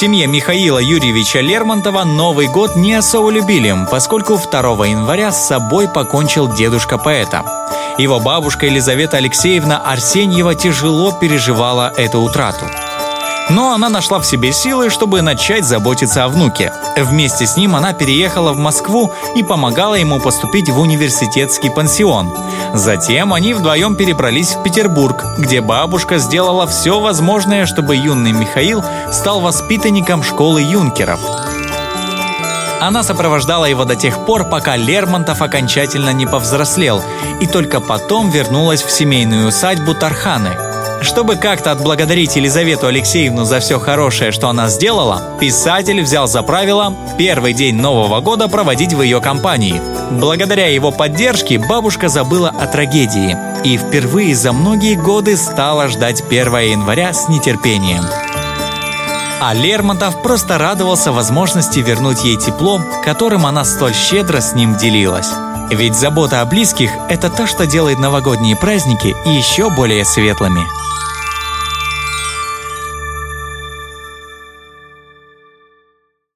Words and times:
семье 0.00 0.26
Михаила 0.26 0.78
Юрьевича 0.78 1.40
Лермонтова 1.40 2.04
Новый 2.04 2.48
год 2.48 2.74
не 2.74 2.94
особо 2.94 3.28
любили, 3.28 3.76
поскольку 3.90 4.38
2 4.38 4.86
января 4.86 5.30
с 5.30 5.46
собой 5.46 5.88
покончил 5.88 6.48
дедушка 6.48 6.96
поэта. 6.96 7.44
Его 7.98 8.18
бабушка 8.18 8.64
Елизавета 8.64 9.18
Алексеевна 9.18 9.76
Арсеньева 9.76 10.54
тяжело 10.54 11.12
переживала 11.12 11.92
эту 11.94 12.20
утрату. 12.20 12.64
Но 13.50 13.72
она 13.72 13.88
нашла 13.88 14.20
в 14.20 14.26
себе 14.26 14.52
силы, 14.52 14.90
чтобы 14.90 15.22
начать 15.22 15.64
заботиться 15.64 16.24
о 16.24 16.28
внуке. 16.28 16.72
Вместе 16.96 17.46
с 17.46 17.56
ним 17.56 17.74
она 17.74 17.92
переехала 17.92 18.52
в 18.52 18.58
Москву 18.58 19.12
и 19.34 19.42
помогала 19.42 19.94
ему 19.94 20.20
поступить 20.20 20.68
в 20.68 20.78
университетский 20.78 21.68
пансион. 21.68 22.32
Затем 22.74 23.34
они 23.34 23.52
вдвоем 23.52 23.96
перебрались 23.96 24.54
в 24.54 24.62
Петербург, 24.62 25.24
где 25.36 25.60
бабушка 25.60 26.18
сделала 26.18 26.68
все 26.68 27.00
возможное, 27.00 27.66
чтобы 27.66 27.96
юный 27.96 28.32
Михаил 28.32 28.84
стал 29.12 29.40
воспитанником 29.40 30.22
школы 30.22 30.62
юнкеров. 30.62 31.20
Она 32.80 33.02
сопровождала 33.02 33.64
его 33.64 33.84
до 33.84 33.96
тех 33.96 34.24
пор, 34.24 34.44
пока 34.44 34.76
Лермонтов 34.76 35.42
окончательно 35.42 36.10
не 36.10 36.24
повзрослел, 36.24 37.02
и 37.40 37.46
только 37.46 37.80
потом 37.80 38.30
вернулась 38.30 38.82
в 38.82 38.90
семейную 38.90 39.48
усадьбу 39.48 39.94
Тарханы– 39.94 40.56
чтобы 41.02 41.36
как-то 41.36 41.72
отблагодарить 41.72 42.36
Елизавету 42.36 42.86
Алексеевну 42.86 43.44
за 43.44 43.60
все 43.60 43.78
хорошее, 43.78 44.32
что 44.32 44.48
она 44.48 44.68
сделала, 44.68 45.22
писатель 45.40 46.00
взял 46.02 46.26
за 46.26 46.42
правило 46.42 46.94
первый 47.18 47.52
день 47.52 47.76
Нового 47.76 48.20
года 48.20 48.48
проводить 48.48 48.92
в 48.92 49.02
ее 49.02 49.20
компании. 49.20 49.80
Благодаря 50.10 50.66
его 50.66 50.90
поддержке 50.90 51.58
бабушка 51.58 52.08
забыла 52.08 52.50
о 52.50 52.66
трагедии 52.66 53.36
и 53.64 53.76
впервые 53.76 54.34
за 54.34 54.52
многие 54.52 54.94
годы 54.94 55.36
стала 55.36 55.88
ждать 55.88 56.22
1 56.22 56.40
января 56.58 57.12
с 57.12 57.28
нетерпением. 57.28 58.04
А 59.42 59.54
Лермонтов 59.54 60.22
просто 60.22 60.58
радовался 60.58 61.12
возможности 61.12 61.78
вернуть 61.78 62.24
ей 62.24 62.36
тепло, 62.36 62.80
которым 63.04 63.46
она 63.46 63.64
столь 63.64 63.94
щедро 63.94 64.40
с 64.40 64.54
ним 64.54 64.76
делилась. 64.76 65.30
Ведь 65.70 65.94
забота 65.94 66.40
о 66.40 66.46
близких– 66.46 66.90
это 67.08 67.30
то, 67.30 67.46
что 67.46 67.64
делает 67.64 68.00
новогодние 68.00 68.56
праздники 68.56 69.14
еще 69.24 69.70
более 69.70 70.04
светлыми. 70.04 70.62